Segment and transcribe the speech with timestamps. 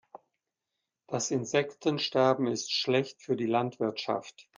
[1.05, 4.49] Das Insektensterben ist schlecht für die Landwirtschaft.